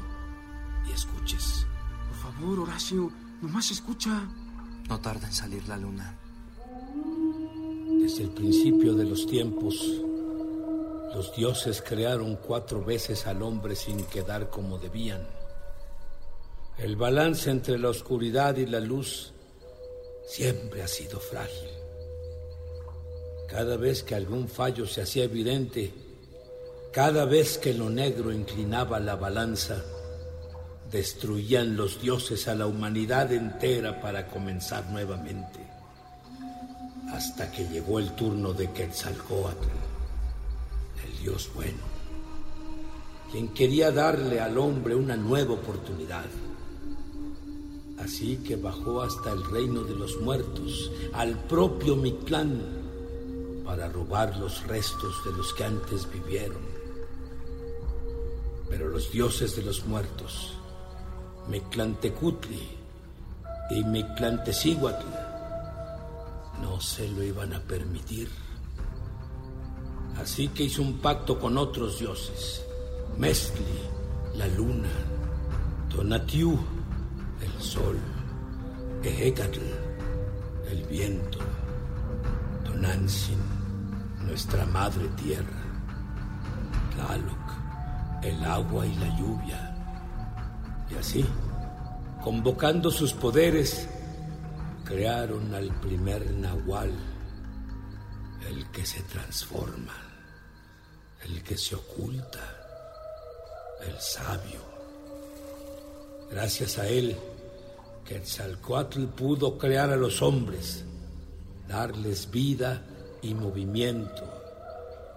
y 0.87 0.92
escuches. 0.92 1.66
Por 2.11 2.31
favor, 2.31 2.59
Horacio, 2.59 3.11
nomás 3.40 3.70
escucha. 3.70 4.29
No 4.87 5.00
tarda 5.00 5.29
en 5.29 5.33
salir 5.33 5.66
la 5.66 5.79
luna. 5.79 6.14
Desde 8.03 8.24
el 8.24 8.33
principio 8.33 8.92
de 8.92 9.07
los 9.07 9.27
tiempos, 9.27 10.05
los 11.14 11.33
dioses 11.33 11.81
crearon 11.81 12.37
cuatro 12.37 12.85
veces 12.85 13.27
al 13.29 13.40
hombre 13.42 13.77
sin 13.77 14.05
quedar 14.07 14.50
como 14.50 14.79
debían. 14.79 15.24
El 16.77 16.96
balance 16.96 17.50
entre 17.50 17.79
la 17.79 17.90
oscuridad 17.90 18.57
y 18.57 18.66
la 18.66 18.81
luz 18.81 19.33
siempre 20.27 20.83
ha 20.83 20.88
sido 20.88 21.20
frágil. 21.20 21.70
Cada 23.48 23.77
vez 23.77 24.03
que 24.03 24.16
algún 24.16 24.48
fallo 24.48 24.87
se 24.87 25.03
hacía 25.03 25.24
evidente, 25.24 25.94
cada 26.92 27.24
vez 27.27 27.59
que 27.59 27.74
lo 27.74 27.88
negro 27.88 28.33
inclinaba 28.33 28.98
la 28.98 29.14
balanza, 29.14 29.85
destruían 30.90 31.77
los 31.77 32.00
dioses 32.00 32.48
a 32.48 32.57
la 32.57 32.66
humanidad 32.66 33.33
entera 33.33 34.00
para 34.00 34.27
comenzar 34.27 34.90
nuevamente. 34.90 35.61
Hasta 37.12 37.53
que 37.53 37.68
llegó 37.68 38.00
el 38.00 38.11
turno 38.16 38.53
de 38.53 38.72
Quetzalcoatl, 38.72 39.93
dios 41.24 41.48
bueno, 41.54 41.78
quien 43.32 43.48
quería 43.48 43.90
darle 43.90 44.40
al 44.40 44.58
hombre 44.58 44.94
una 44.94 45.16
nueva 45.16 45.54
oportunidad. 45.54 46.26
Así 47.98 48.37
que 48.46 48.56
bajó 48.56 49.00
hasta 49.00 49.32
el 49.32 49.42
reino 49.50 49.84
de 49.84 49.94
los 49.94 50.20
muertos, 50.20 50.92
al 51.14 51.38
propio 51.44 51.96
Mictlán, 51.96 52.60
para 53.64 53.88
robar 53.88 54.37
los 54.37 54.66
restos 54.66 55.24
de 55.24 55.32
los 55.32 55.54
que 55.54 55.64
antes 55.64 56.06
vivieron. 56.12 56.62
Pero 58.68 58.90
los 58.90 59.10
dioses 59.10 59.56
de 59.56 59.62
los 59.62 59.87
muertos, 59.87 60.52
Mictlantecutli 61.48 62.68
y 63.70 63.82
Mictlantecíhuatl, 63.82 65.06
no 66.60 66.78
se 66.82 67.08
lo 67.08 67.22
iban 67.22 67.54
a 67.54 67.60
permitir. 67.60 68.43
Así 70.20 70.48
que 70.48 70.64
hizo 70.64 70.83
un 70.83 70.98
pacto 70.98 71.38
con 71.38 71.59
otros 71.59 71.98
dioses, 71.98 72.64
Mestli, 73.18 73.64
la 74.37 74.46
luna, 74.48 74.90
Tonatiuh, 75.90 76.59
el 77.40 77.62
sol, 77.62 77.98
Ehecatl, 79.03 79.61
el 80.70 80.83
viento, 80.85 81.38
Tonantzin, 82.64 83.38
nuestra 84.27 84.64
madre 84.66 85.07
tierra, 85.22 85.62
Tlaloc, 86.94 88.22
el 88.22 88.44
agua 88.44 88.87
y 88.87 88.94
la 88.96 89.18
lluvia. 89.18 89.77
Y 90.90 90.94
así, 90.94 91.24
convocando 92.22 92.90
sus 92.90 93.12
poderes, 93.12 93.88
crearon 94.85 95.55
al 95.55 95.68
primer 95.81 96.31
nahual, 96.33 96.92
el 98.48 98.66
que 98.70 98.85
se 98.85 99.03
transforma, 99.03 99.94
el 101.24 101.42
que 101.42 101.56
se 101.56 101.74
oculta, 101.74 102.40
el 103.87 103.98
sabio. 104.00 104.60
Gracias 106.30 106.78
a 106.78 106.88
él, 106.88 107.16
Quetzalcoatl 108.04 109.06
pudo 109.06 109.56
crear 109.56 109.90
a 109.90 109.96
los 109.96 110.20
hombres, 110.22 110.84
darles 111.68 112.30
vida 112.30 112.82
y 113.22 113.34
movimiento, 113.34 114.22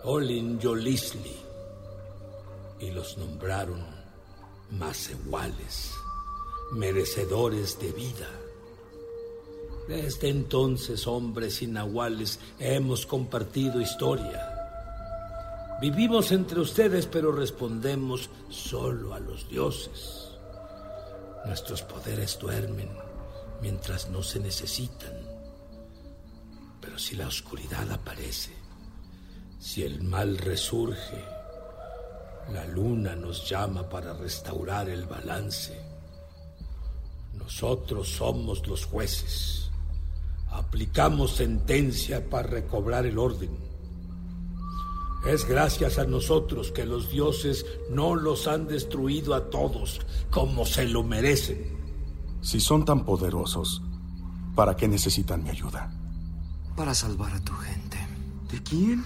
Olin 0.03 0.59
Yolisli, 0.59 1.35
y 2.79 2.91
los 2.91 3.17
nombraron 3.17 3.83
más 4.71 5.09
iguales, 5.09 5.91
merecedores 6.71 7.79
de 7.79 7.91
vida. 7.91 8.29
Desde 9.87 10.29
entonces, 10.29 11.07
hombres 11.07 11.61
y 11.61 11.67
nahuales, 11.67 12.39
hemos 12.59 13.05
compartido 13.05 13.81
historia. 13.81 14.56
Vivimos 15.79 16.31
entre 16.31 16.59
ustedes, 16.59 17.05
pero 17.05 17.31
respondemos 17.31 18.29
solo 18.49 19.13
a 19.13 19.19
los 19.19 19.47
dioses. 19.47 20.29
Nuestros 21.45 21.83
poderes 21.83 22.39
duermen 22.39 22.89
mientras 23.61 24.09
no 24.09 24.23
se 24.23 24.39
necesitan. 24.39 25.13
Pero 26.81 26.97
si 26.97 27.15
la 27.15 27.27
oscuridad 27.27 27.91
aparece, 27.91 28.51
si 29.59 29.83
el 29.83 30.01
mal 30.03 30.37
resurge, 30.37 31.23
La 32.51 32.65
luna 32.65 33.13
nos 33.13 33.49
llama 33.49 33.89
para 33.89 34.13
restaurar 34.13 34.89
el 34.89 35.05
balance. 35.05 35.77
Nosotros 37.33 38.07
somos 38.07 38.65
los 38.65 38.85
jueces. 38.85 39.69
Aplicamos 40.51 41.35
sentencia 41.35 42.29
para 42.29 42.47
recobrar 42.47 43.05
el 43.05 43.17
orden. 43.17 43.66
Es 45.25 45.45
gracias 45.45 45.97
a 45.97 46.05
nosotros 46.05 46.71
que 46.71 46.85
los 46.85 47.09
dioses 47.09 47.65
no 47.89 48.15
los 48.15 48.47
han 48.47 48.67
destruido 48.67 49.33
a 49.33 49.49
todos 49.49 49.99
como 50.29 50.65
se 50.65 50.85
lo 50.85 51.03
merecen. 51.03 51.77
Si 52.41 52.59
son 52.59 52.85
tan 52.85 53.03
poderosos, 53.03 53.81
¿para 54.55 54.75
qué 54.75 54.87
necesitan 54.87 55.43
mi 55.43 55.49
ayuda? 55.49 55.91
Para 56.75 56.93
salvar 56.93 57.33
a 57.33 57.43
tu 57.43 57.53
gente. 57.53 57.97
¿De 58.51 58.61
quién? 58.63 59.03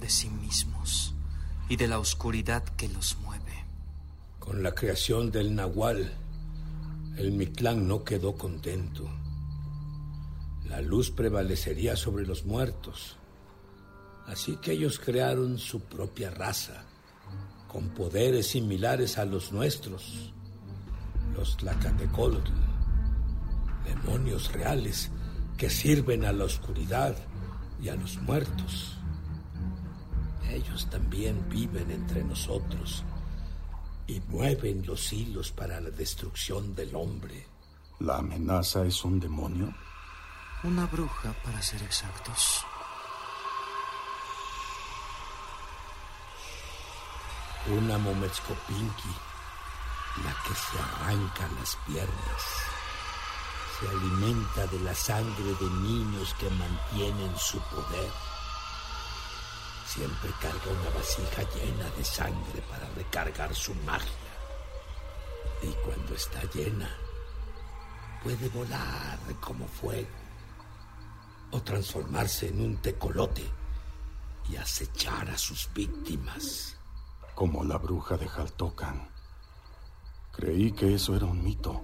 De 0.00 0.08
sí 0.08 0.30
mismos 0.30 1.14
y 1.68 1.76
de 1.76 1.88
la 1.88 1.98
oscuridad 1.98 2.62
que 2.64 2.88
los 2.88 3.16
mueve. 3.18 3.64
Con 4.38 4.62
la 4.62 4.74
creación 4.74 5.30
del 5.30 5.54
Nahual, 5.54 6.12
el 7.16 7.32
Mictlán 7.32 7.86
no 7.88 8.04
quedó 8.04 8.34
contento. 8.34 9.08
La 10.68 10.80
luz 10.80 11.10
prevalecería 11.10 11.96
sobre 11.96 12.26
los 12.26 12.44
muertos. 12.44 13.16
Así 14.26 14.56
que 14.56 14.72
ellos 14.72 14.98
crearon 14.98 15.58
su 15.58 15.80
propia 15.80 16.30
raza, 16.30 16.84
con 17.68 17.88
poderes 17.90 18.48
similares 18.48 19.18
a 19.18 19.24
los 19.24 19.52
nuestros, 19.52 20.32
los 21.34 21.56
Tlacatecolotl, 21.56 22.52
demonios 23.84 24.52
reales 24.52 25.10
que 25.56 25.70
sirven 25.70 26.24
a 26.24 26.32
la 26.32 26.44
oscuridad 26.44 27.16
y 27.80 27.88
a 27.88 27.96
los 27.96 28.16
muertos. 28.18 28.98
Ellos 30.50 30.88
también 30.90 31.48
viven 31.48 31.90
entre 31.90 32.22
nosotros 32.22 33.04
y 34.06 34.20
mueven 34.28 34.84
los 34.86 35.12
hilos 35.12 35.50
para 35.52 35.80
la 35.80 35.90
destrucción 35.90 36.74
del 36.74 36.94
hombre. 36.94 37.46
¿La 38.00 38.18
amenaza 38.18 38.84
es 38.84 39.04
un 39.04 39.18
demonio? 39.18 39.74
Una 40.64 40.86
bruja, 40.86 41.34
para 41.42 41.62
ser 41.62 41.82
exactos. 41.82 42.64
Una 47.68 47.96
Mometzcopinki, 47.96 49.14
la 50.24 50.34
que 50.42 50.52
se 50.52 50.78
arranca 50.80 51.48
las 51.60 51.78
piernas. 51.86 52.42
Se 53.78 53.88
alimenta 53.88 54.66
de 54.66 54.80
la 54.80 54.92
sangre 54.92 55.54
de 55.60 55.70
niños 55.80 56.34
que 56.40 56.50
mantienen 56.50 57.32
su 57.38 57.60
poder. 57.60 58.10
Siempre 59.86 60.32
carga 60.40 60.72
una 60.72 60.90
vasija 60.90 61.42
llena 61.54 61.88
de 61.96 62.04
sangre 62.04 62.62
para 62.68 62.88
recargar 62.96 63.54
su 63.54 63.72
magia. 63.86 64.10
Y 65.62 65.70
cuando 65.84 66.16
está 66.16 66.42
llena, 66.52 66.90
puede 68.24 68.48
volar 68.48 69.20
como 69.40 69.68
fuego 69.68 70.08
o 71.52 71.62
transformarse 71.62 72.48
en 72.48 72.60
un 72.60 72.76
tecolote 72.78 73.48
y 74.50 74.56
acechar 74.56 75.30
a 75.30 75.38
sus 75.38 75.72
víctimas. 75.72 76.76
Como 77.42 77.64
la 77.64 77.76
bruja 77.76 78.16
de 78.16 78.28
Jaltocan. 78.28 79.08
Creí 80.30 80.70
que 80.70 80.94
eso 80.94 81.16
era 81.16 81.26
un 81.26 81.42
mito. 81.42 81.80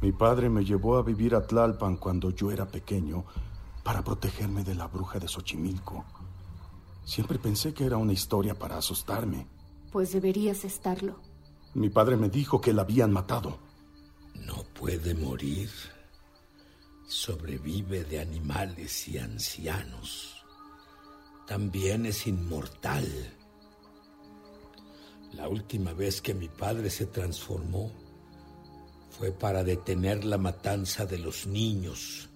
Mi 0.00 0.10
padre 0.10 0.50
me 0.50 0.64
llevó 0.64 0.96
a 0.96 1.04
vivir 1.04 1.36
a 1.36 1.46
Tlalpan 1.46 1.98
cuando 1.98 2.30
yo 2.30 2.50
era 2.50 2.66
pequeño 2.66 3.24
para 3.84 4.02
protegerme 4.02 4.64
de 4.64 4.74
la 4.74 4.88
bruja 4.88 5.20
de 5.20 5.28
Xochimilco. 5.28 6.04
Siempre 7.04 7.38
pensé 7.38 7.72
que 7.72 7.84
era 7.84 7.96
una 7.96 8.12
historia 8.12 8.58
para 8.58 8.76
asustarme. 8.76 9.46
Pues 9.92 10.12
deberías 10.12 10.64
estarlo. 10.64 11.20
Mi 11.74 11.88
padre 11.88 12.16
me 12.16 12.28
dijo 12.28 12.60
que 12.60 12.72
la 12.72 12.82
habían 12.82 13.12
matado. 13.12 13.60
No 14.34 14.64
puede 14.74 15.14
morir. 15.14 15.70
Sobrevive 17.06 18.02
de 18.02 18.18
animales 18.18 19.06
y 19.06 19.18
ancianos. 19.18 20.44
También 21.46 22.04
es 22.04 22.26
inmortal. 22.26 23.38
La 25.34 25.48
última 25.48 25.92
vez 25.92 26.20
que 26.20 26.34
mi 26.34 26.48
padre 26.48 26.90
se 26.90 27.06
transformó 27.06 27.90
fue 29.10 29.32
para 29.32 29.64
detener 29.64 30.24
la 30.24 30.38
matanza 30.38 31.06
de 31.06 31.18
los 31.18 31.46
niños. 31.46 32.28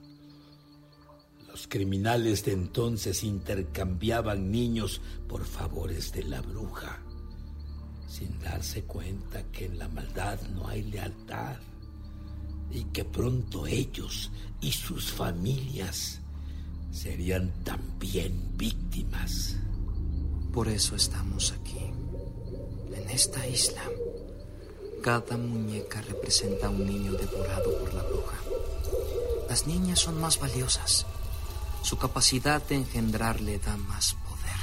Los 1.48 1.66
criminales 1.68 2.44
de 2.44 2.52
entonces 2.52 3.24
intercambiaban 3.24 4.50
niños 4.50 5.00
por 5.28 5.44
favores 5.44 6.12
de 6.12 6.24
la 6.24 6.40
bruja, 6.42 7.02
sin 8.06 8.38
darse 8.38 8.84
cuenta 8.84 9.42
que 9.50 9.66
en 9.66 9.78
la 9.78 9.88
maldad 9.88 10.40
no 10.54 10.68
hay 10.68 10.82
lealtad 10.82 11.56
y 12.70 12.84
que 12.84 13.04
pronto 13.04 13.66
ellos 13.66 14.30
y 14.60 14.72
sus 14.72 15.10
familias 15.10 16.20
serían 16.90 17.52
también 17.64 18.56
víctimas. 18.56 19.56
Por 20.52 20.68
eso 20.68 20.96
estamos 20.96 21.52
aquí. 21.52 21.85
En 22.96 23.10
esta 23.10 23.46
isla, 23.46 23.82
cada 25.02 25.36
muñeca 25.36 26.00
representa 26.00 26.66
a 26.66 26.70
un 26.70 26.86
niño 26.86 27.12
devorado 27.12 27.78
por 27.78 27.92
la 27.92 28.02
bruja. 28.02 28.38
Las 29.50 29.66
niñas 29.66 30.00
son 30.00 30.18
más 30.18 30.40
valiosas. 30.40 31.04
Su 31.82 31.98
capacidad 31.98 32.62
de 32.62 32.76
engendrar 32.76 33.40
le 33.42 33.58
da 33.58 33.76
más 33.76 34.14
poder. 34.14 34.60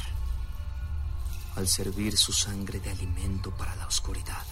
Al 1.56 1.68
servir 1.68 2.18
su 2.18 2.34
sangre 2.34 2.80
de 2.80 2.90
alimento 2.90 3.52
para 3.52 3.76
la 3.76 3.86
oscuridad, 3.86 4.44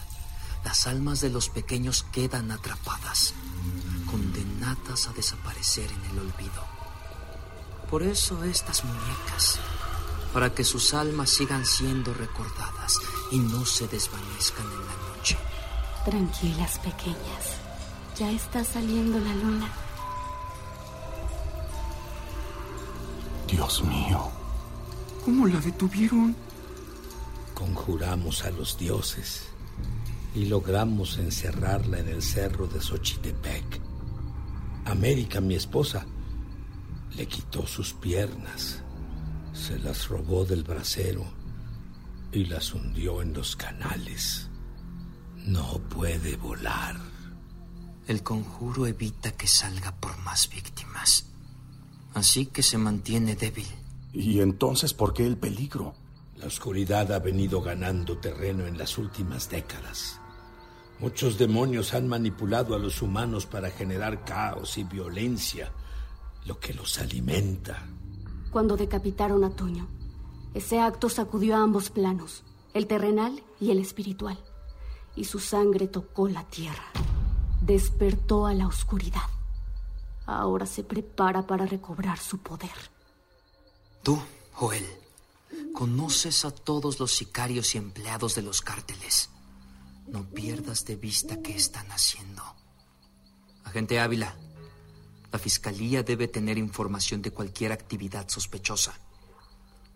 las 0.64 0.86
almas 0.86 1.20
de 1.20 1.30
los 1.30 1.48
pequeños 1.48 2.04
quedan 2.12 2.52
atrapadas, 2.52 3.34
condenadas 4.08 5.08
a 5.08 5.12
desaparecer 5.12 5.90
en 5.90 6.04
el 6.10 6.18
olvido. 6.20 6.64
Por 7.90 8.04
eso 8.04 8.44
estas 8.44 8.84
muñecas, 8.84 9.58
para 10.32 10.54
que 10.54 10.62
sus 10.62 10.94
almas 10.94 11.30
sigan 11.30 11.66
siendo 11.66 12.14
recordadas 12.14 13.00
y 13.32 13.38
no 13.38 13.64
se 13.64 13.88
desvanezcan 13.88 14.66
en 14.66 14.86
la 14.86 15.08
noche. 15.08 15.38
Tranquilas, 16.04 16.78
pequeñas. 16.80 17.56
Ya 18.18 18.30
está 18.30 18.62
saliendo 18.62 19.18
la 19.18 19.34
luna. 19.34 19.72
Dios 23.48 23.82
mío. 23.84 24.30
¿Cómo 25.24 25.46
la 25.46 25.58
detuvieron? 25.60 26.36
Conjuramos 27.54 28.44
a 28.44 28.50
los 28.50 28.76
dioses 28.76 29.44
y 30.34 30.44
logramos 30.46 31.16
encerrarla 31.16 32.00
en 32.00 32.08
el 32.08 32.22
cerro 32.22 32.66
de 32.66 32.82
Xochitepec. 32.82 33.80
América, 34.84 35.40
mi 35.40 35.54
esposa, 35.54 36.04
le 37.16 37.26
quitó 37.26 37.66
sus 37.66 37.94
piernas, 37.94 38.82
se 39.54 39.78
las 39.78 40.08
robó 40.08 40.44
del 40.44 40.64
brasero 40.64 41.41
y 42.32 42.46
las 42.46 42.72
hundió 42.72 43.20
en 43.22 43.34
los 43.34 43.56
canales. 43.56 44.48
No 45.36 45.78
puede 45.88 46.36
volar. 46.36 46.96
El 48.06 48.22
conjuro 48.22 48.86
evita 48.86 49.32
que 49.32 49.46
salga 49.46 49.94
por 49.96 50.16
más 50.18 50.48
víctimas. 50.48 51.26
Así 52.14 52.46
que 52.46 52.62
se 52.62 52.78
mantiene 52.78 53.36
débil. 53.36 53.66
¿Y 54.12 54.40
entonces 54.40 54.94
por 54.94 55.14
qué 55.14 55.26
el 55.26 55.36
peligro? 55.36 55.94
La 56.36 56.46
oscuridad 56.46 57.12
ha 57.12 57.18
venido 57.18 57.62
ganando 57.62 58.18
terreno 58.18 58.66
en 58.66 58.76
las 58.76 58.98
últimas 58.98 59.48
décadas. 59.48 60.18
Muchos 60.98 61.38
demonios 61.38 61.94
han 61.94 62.08
manipulado 62.08 62.74
a 62.74 62.78
los 62.78 63.02
humanos 63.02 63.46
para 63.46 63.70
generar 63.70 64.24
caos 64.24 64.78
y 64.78 64.84
violencia, 64.84 65.72
lo 66.46 66.58
que 66.58 66.74
los 66.74 66.98
alimenta. 66.98 67.86
Cuando 68.50 68.76
decapitaron 68.76 69.44
a 69.44 69.50
Toño, 69.50 69.88
ese 70.54 70.80
acto 70.80 71.08
sacudió 71.08 71.56
a 71.56 71.62
ambos 71.62 71.90
planos, 71.90 72.42
el 72.74 72.86
terrenal 72.86 73.42
y 73.60 73.70
el 73.70 73.78
espiritual, 73.78 74.38
y 75.16 75.24
su 75.24 75.38
sangre 75.38 75.88
tocó 75.88 76.28
la 76.28 76.44
tierra. 76.44 76.84
Despertó 77.60 78.46
a 78.46 78.54
la 78.54 78.66
oscuridad. 78.66 79.28
Ahora 80.26 80.66
se 80.66 80.84
prepara 80.84 81.46
para 81.46 81.66
recobrar 81.66 82.18
su 82.18 82.38
poder. 82.38 82.70
Tú, 84.02 84.18
Joel, 84.52 84.86
conoces 85.74 86.44
a 86.44 86.50
todos 86.50 87.00
los 87.00 87.12
sicarios 87.12 87.74
y 87.74 87.78
empleados 87.78 88.34
de 88.34 88.42
los 88.42 88.60
cárteles. 88.60 89.30
No 90.06 90.24
pierdas 90.24 90.84
de 90.84 90.96
vista 90.96 91.40
qué 91.42 91.56
están 91.56 91.90
haciendo. 91.92 92.42
Agente 93.64 94.00
Ávila, 94.00 94.36
la 95.30 95.38
Fiscalía 95.38 96.02
debe 96.02 96.28
tener 96.28 96.58
información 96.58 97.22
de 97.22 97.30
cualquier 97.30 97.72
actividad 97.72 98.28
sospechosa. 98.28 98.94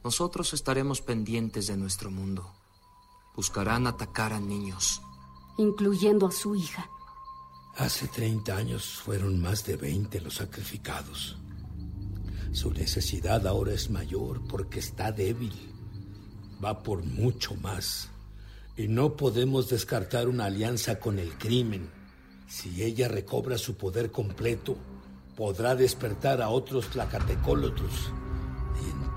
Nosotros 0.06 0.54
estaremos 0.54 1.00
pendientes 1.00 1.66
de 1.66 1.76
nuestro 1.76 2.12
mundo. 2.12 2.48
Buscarán 3.34 3.88
atacar 3.88 4.32
a 4.32 4.38
niños. 4.38 5.02
Incluyendo 5.58 6.28
a 6.28 6.30
su 6.30 6.54
hija. 6.54 6.88
Hace 7.76 8.06
30 8.06 8.56
años 8.56 8.84
fueron 9.04 9.40
más 9.42 9.66
de 9.66 9.76
20 9.76 10.20
los 10.20 10.34
sacrificados. 10.34 11.36
Su 12.52 12.70
necesidad 12.70 13.48
ahora 13.48 13.72
es 13.72 13.90
mayor 13.90 14.46
porque 14.46 14.78
está 14.78 15.10
débil. 15.10 15.74
va 16.64 16.84
por 16.84 17.02
mucho 17.02 17.56
más. 17.56 18.08
Y 18.76 18.86
no 18.86 19.16
podemos 19.16 19.68
descartar 19.68 20.28
una 20.28 20.44
alianza 20.44 21.00
con 21.00 21.18
el 21.18 21.36
crimen. 21.36 21.90
Si 22.46 22.80
ella 22.80 23.08
recobra 23.08 23.58
su 23.58 23.76
poder 23.76 24.12
completo, 24.12 24.76
podrá 25.34 25.74
despertar 25.74 26.42
a 26.42 26.50
otros 26.50 26.90
tlacatecólotos. 26.90 28.12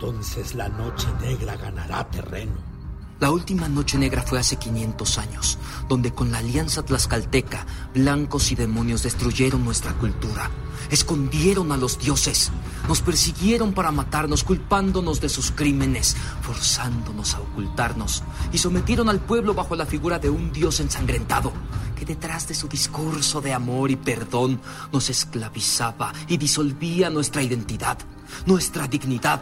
Entonces 0.01 0.55
la 0.55 0.69
noche 0.69 1.07
negra 1.19 1.57
ganará 1.57 2.09
terreno. 2.09 2.53
La 3.19 3.31
última 3.31 3.67
noche 3.67 3.97
negra 3.97 4.21
fue 4.21 4.39
hace 4.39 4.55
500 4.55 5.17
años, 5.17 5.57
donde 5.89 6.13
con 6.13 6.31
la 6.31 6.37
alianza 6.37 6.83
tlaxcalteca, 6.83 7.65
blancos 7.93 8.49
y 8.53 8.55
demonios 8.55 9.03
destruyeron 9.03 9.65
nuestra 9.65 9.91
cultura, 9.95 10.49
escondieron 10.89 11.73
a 11.73 11.77
los 11.77 11.99
dioses, 11.99 12.49
nos 12.87 13.01
persiguieron 13.01 13.73
para 13.73 13.91
matarnos, 13.91 14.45
culpándonos 14.45 15.19
de 15.19 15.27
sus 15.27 15.51
crímenes, 15.51 16.15
forzándonos 16.43 17.35
a 17.35 17.41
ocultarnos, 17.41 18.23
y 18.53 18.57
sometieron 18.57 19.09
al 19.09 19.19
pueblo 19.19 19.53
bajo 19.53 19.75
la 19.75 19.85
figura 19.85 20.17
de 20.17 20.29
un 20.29 20.53
dios 20.53 20.79
ensangrentado, 20.79 21.51
que 21.97 22.05
detrás 22.05 22.47
de 22.47 22.53
su 22.53 22.69
discurso 22.69 23.41
de 23.41 23.51
amor 23.51 23.91
y 23.91 23.97
perdón 23.97 24.61
nos 24.93 25.09
esclavizaba 25.09 26.13
y 26.29 26.37
disolvía 26.37 27.09
nuestra 27.09 27.43
identidad, 27.43 27.97
nuestra 28.45 28.87
dignidad. 28.87 29.41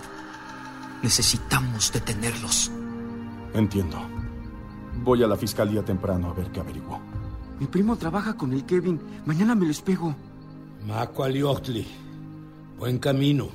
Necesitamos 1.04 1.92
detenerlos. 1.92 2.72
Entiendo. 3.54 3.98
Voy 5.04 5.24
a 5.24 5.28
la 5.28 5.38
fiscalía 5.38 5.84
temprano 5.84 6.30
a 6.30 6.34
ver 6.34 6.52
qué 6.52 6.60
averiguo. 6.60 7.00
Mi 7.60 7.68
primo 7.68 7.96
trabaja 7.96 8.36
con 8.36 8.54
el 8.54 8.66
Kevin. 8.66 9.00
Mañana 9.26 9.56
me 9.56 9.66
les 9.66 9.82
pego. 9.82 10.16
Macualiotli. 10.86 11.88
Buen 12.78 13.00
camino. 13.00 13.50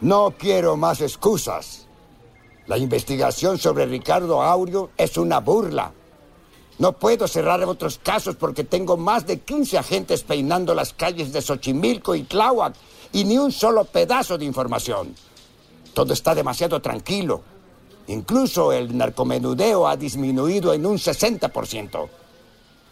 No 0.00 0.34
quiero 0.38 0.76
más 0.76 1.00
excusas. 1.00 1.88
La 2.66 2.76
investigación 2.76 3.58
sobre 3.58 3.86
Ricardo 3.86 4.42
Aureo 4.42 4.90
es 4.96 5.16
una 5.16 5.40
burla. 5.40 5.92
No 6.78 6.92
puedo 6.92 7.26
cerrar 7.26 7.62
otros 7.64 7.98
casos 8.02 8.36
porque 8.36 8.64
tengo 8.64 8.96
más 8.96 9.26
de 9.26 9.40
15 9.40 9.78
agentes 9.78 10.22
peinando 10.22 10.74
las 10.74 10.92
calles 10.92 11.32
de 11.32 11.40
Xochimilco 11.40 12.14
y 12.14 12.24
Tláhuac 12.24 12.74
y 13.12 13.24
ni 13.24 13.38
un 13.38 13.50
solo 13.50 13.84
pedazo 13.84 14.36
de 14.36 14.44
información. 14.44 15.14
Todo 15.94 16.12
está 16.12 16.34
demasiado 16.34 16.80
tranquilo. 16.82 17.42
Incluso 18.08 18.72
el 18.72 18.96
narcomenudeo 18.96 19.88
ha 19.88 19.96
disminuido 19.96 20.74
en 20.74 20.84
un 20.84 20.98
60%. 20.98 22.08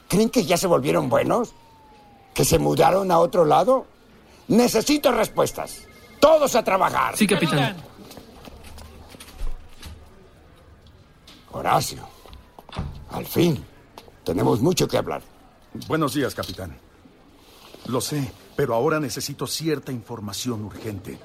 ¿Creen 0.09 0.31
que 0.31 0.45
ya 0.45 0.57
se 0.57 0.67
volvieron 0.67 1.09
buenos? 1.09 1.53
¿Que 2.33 2.45
se 2.45 2.59
mudaron 2.59 3.11
a 3.11 3.19
otro 3.19 3.45
lado? 3.45 3.87
Necesito 4.49 5.13
respuestas. 5.13 5.83
Todos 6.21 6.55
a 6.57 6.65
trabajar. 6.65 7.17
Sí, 7.17 7.27
capitán. 7.27 7.77
Horacio. 11.53 12.09
Al 13.11 13.27
fin. 13.27 13.74
Tenemos 14.25 14.61
mucho 14.61 14.89
que 14.89 14.97
hablar. 14.97 15.23
Buenos 15.87 16.15
días, 16.15 16.35
capitán. 16.35 16.77
Lo 17.87 18.01
sé, 18.01 18.33
pero 18.57 18.75
ahora 18.75 18.99
necesito 18.99 19.47
cierta 19.47 19.93
información 19.93 20.65
urgente. 20.65 21.19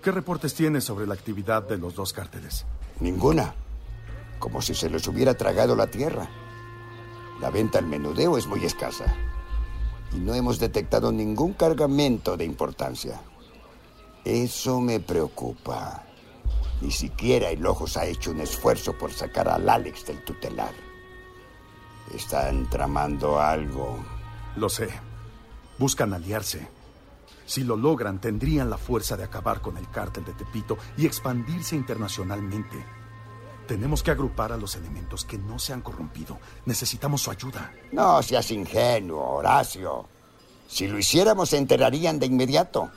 ¿Qué 0.00 0.12
reportes 0.12 0.54
tienes 0.54 0.84
sobre 0.84 1.06
la 1.06 1.14
actividad 1.14 1.64
de 1.64 1.76
los 1.76 1.96
dos 1.96 2.12
cárteles? 2.12 2.64
Ninguna. 3.00 3.54
Como 4.38 4.62
si 4.62 4.74
se 4.74 4.88
les 4.88 5.06
hubiera 5.08 5.34
tragado 5.34 5.74
la 5.74 5.88
tierra. 5.88 6.30
La 7.40 7.50
venta 7.50 7.78
al 7.78 7.86
menudeo 7.86 8.38
es 8.38 8.46
muy 8.46 8.64
escasa. 8.64 9.12
Y 10.12 10.18
no 10.18 10.32
hemos 10.34 10.60
detectado 10.60 11.10
ningún 11.10 11.54
cargamento 11.54 12.36
de 12.36 12.44
importancia. 12.44 13.20
Eso 14.24 14.80
me 14.80 15.00
preocupa. 15.00 16.04
Ni 16.80 16.92
siquiera 16.92 17.50
el 17.50 17.66
Ojos 17.66 17.96
ha 17.96 18.06
hecho 18.06 18.30
un 18.30 18.40
esfuerzo 18.40 18.96
por 18.96 19.12
sacar 19.12 19.48
al 19.48 19.68
Alex 19.68 20.06
del 20.06 20.24
tutelar. 20.24 20.89
Están 22.14 22.68
tramando 22.68 23.40
algo. 23.40 23.98
Lo 24.56 24.68
sé. 24.68 24.88
Buscan 25.78 26.12
aliarse. 26.12 26.68
Si 27.46 27.64
lo 27.64 27.76
logran, 27.76 28.20
tendrían 28.20 28.70
la 28.70 28.78
fuerza 28.78 29.16
de 29.16 29.24
acabar 29.24 29.60
con 29.60 29.76
el 29.76 29.90
cártel 29.90 30.24
de 30.24 30.32
Tepito 30.34 30.78
y 30.96 31.06
expandirse 31.06 31.74
internacionalmente. 31.74 32.84
Tenemos 33.66 34.02
que 34.02 34.10
agrupar 34.10 34.52
a 34.52 34.56
los 34.56 34.74
elementos 34.74 35.24
que 35.24 35.38
no 35.38 35.58
se 35.58 35.72
han 35.72 35.80
corrompido. 35.80 36.38
Necesitamos 36.66 37.22
su 37.22 37.30
ayuda. 37.30 37.72
No 37.92 38.22
seas 38.22 38.50
ingenuo, 38.50 39.36
Horacio. 39.36 40.08
Si 40.68 40.86
lo 40.86 40.98
hiciéramos, 40.98 41.50
se 41.50 41.58
enterarían 41.58 42.18
de 42.18 42.26
inmediato. 42.26 42.90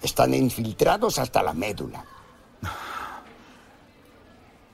Están 0.00 0.34
infiltrados 0.34 1.18
hasta 1.18 1.42
la 1.42 1.52
médula. 1.52 2.04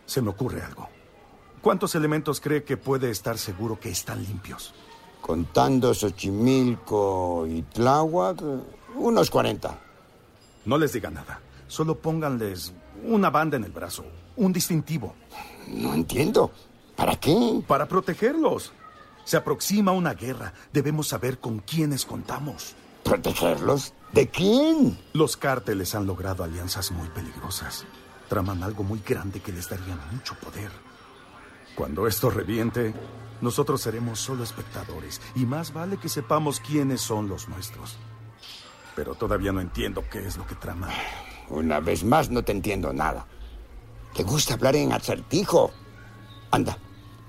Se 0.06 0.22
me 0.22 0.30
ocurre 0.30 0.62
algo. 0.62 0.88
¿Cuántos 1.68 1.94
elementos 1.94 2.40
cree 2.40 2.64
que 2.64 2.78
puede 2.78 3.10
estar 3.10 3.36
seguro 3.36 3.78
que 3.78 3.90
están 3.90 4.24
limpios? 4.24 4.72
Contando 5.20 5.92
Xochimilco 5.92 7.46
y 7.46 7.60
Tláhuac, 7.60 8.42
unos 8.96 9.28
40. 9.28 9.78
No 10.64 10.78
les 10.78 10.94
diga 10.94 11.10
nada. 11.10 11.42
Solo 11.66 11.98
pónganles 11.98 12.72
una 13.04 13.28
banda 13.28 13.58
en 13.58 13.64
el 13.64 13.70
brazo, 13.70 14.06
un 14.36 14.50
distintivo. 14.50 15.14
No 15.66 15.92
entiendo. 15.92 16.52
¿Para 16.96 17.16
qué? 17.16 17.62
Para 17.66 17.86
protegerlos. 17.86 18.72
Se 19.24 19.36
aproxima 19.36 19.92
una 19.92 20.14
guerra. 20.14 20.54
Debemos 20.72 21.08
saber 21.08 21.38
con 21.38 21.58
quiénes 21.58 22.06
contamos. 22.06 22.76
¿Protegerlos? 23.04 23.92
¿De 24.12 24.26
quién? 24.28 24.98
Los 25.12 25.36
cárteles 25.36 25.94
han 25.94 26.06
logrado 26.06 26.44
alianzas 26.44 26.90
muy 26.92 27.08
peligrosas. 27.10 27.84
Traman 28.30 28.62
algo 28.62 28.84
muy 28.84 29.02
grande 29.06 29.40
que 29.40 29.52
les 29.52 29.68
daría 29.68 29.98
mucho 30.12 30.34
poder. 30.36 30.87
Cuando 31.78 32.08
esto 32.08 32.28
reviente, 32.28 32.92
nosotros 33.40 33.80
seremos 33.80 34.18
solo 34.18 34.42
espectadores 34.42 35.20
y 35.36 35.46
más 35.46 35.72
vale 35.72 35.96
que 35.96 36.08
sepamos 36.08 36.58
quiénes 36.58 37.00
son 37.00 37.28
los 37.28 37.48
nuestros. 37.48 37.96
Pero 38.96 39.14
todavía 39.14 39.52
no 39.52 39.60
entiendo 39.60 40.02
qué 40.10 40.26
es 40.26 40.36
lo 40.36 40.44
que 40.44 40.56
traman. 40.56 40.90
Una 41.48 41.78
vez 41.78 42.02
más 42.02 42.30
no 42.30 42.42
te 42.42 42.50
entiendo 42.50 42.92
nada. 42.92 43.28
¿Te 44.12 44.24
gusta 44.24 44.54
hablar 44.54 44.74
en 44.74 44.92
acertijo? 44.92 45.70
Anda, 46.50 46.76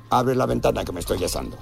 abre 0.10 0.34
la 0.34 0.48
ventana 0.48 0.84
que 0.84 0.94
me 0.94 1.02
estoy 1.02 1.24
asando. 1.24 1.56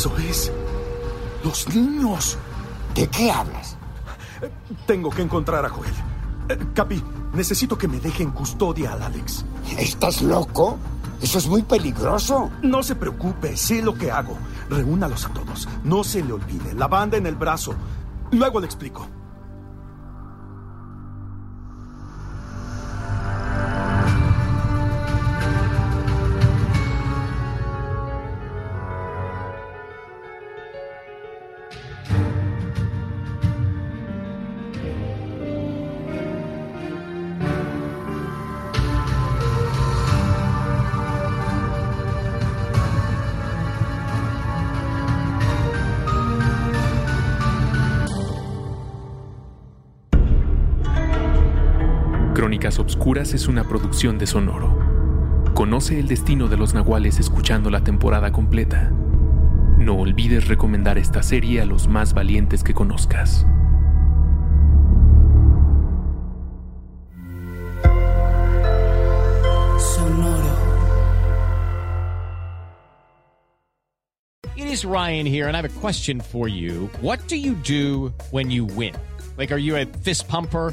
Eso 0.00 0.16
es. 0.16 0.50
Los 1.44 1.68
niños. 1.74 2.38
¿De 2.94 3.06
qué 3.08 3.30
hablas? 3.30 3.76
Tengo 4.86 5.10
que 5.10 5.20
encontrar 5.20 5.66
a 5.66 5.68
Joel. 5.68 5.92
Eh, 6.48 6.58
Capi, 6.72 7.04
necesito 7.34 7.76
que 7.76 7.86
me 7.86 8.00
deje 8.00 8.22
en 8.22 8.30
custodia 8.30 8.94
al 8.94 9.02
Alex. 9.02 9.44
¿Estás 9.76 10.22
loco? 10.22 10.78
Eso 11.20 11.36
es 11.36 11.46
muy 11.46 11.60
peligroso. 11.64 12.50
No 12.62 12.82
se 12.82 12.94
preocupe, 12.94 13.58
sé 13.58 13.82
lo 13.82 13.94
que 13.94 14.10
hago. 14.10 14.38
Reúnalos 14.70 15.26
a 15.26 15.34
todos. 15.34 15.68
No 15.84 16.02
se 16.02 16.24
le 16.24 16.32
olvide. 16.32 16.72
La 16.72 16.88
banda 16.88 17.18
en 17.18 17.26
el 17.26 17.34
brazo. 17.34 17.74
Luego 18.30 18.58
le 18.58 18.64
explico. 18.64 19.06
Obscuras 53.10 53.34
es 53.34 53.48
una 53.48 53.64
producción 53.64 54.18
de 54.18 54.26
Sonoro. 54.28 54.78
Conoce 55.54 55.98
el 55.98 56.06
destino 56.06 56.46
de 56.46 56.56
los 56.56 56.74
nahuales 56.74 57.18
escuchando 57.18 57.68
la 57.68 57.82
temporada 57.82 58.30
completa. 58.30 58.92
No 59.78 59.96
olvides 59.96 60.46
recomendar 60.46 60.96
esta 60.96 61.20
serie 61.24 61.60
a 61.60 61.66
los 61.66 61.88
más 61.88 62.14
valientes 62.14 62.62
que 62.62 62.72
conozcas. 62.72 63.44
Sonoro. 69.76 70.56
It 74.54 74.68
is 74.68 74.84
Ryan 74.84 75.26
here, 75.26 75.48
and 75.48 75.56
I 75.56 75.62
have 75.62 75.64
a 75.64 75.80
question 75.80 76.20
for 76.20 76.46
you. 76.46 76.88
What 77.00 77.18
do 77.26 77.34
you 77.34 77.56
do 77.64 78.12
when 78.30 78.52
you 78.52 78.66
win? 78.66 78.94
Like, 79.36 79.50
are 79.50 79.58
you 79.58 79.74
a 79.74 79.84
fist 80.04 80.28
pumper? 80.28 80.72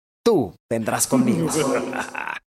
Tú 0.23 0.53
vendrás 0.69 1.07
conmigo. 1.07 1.49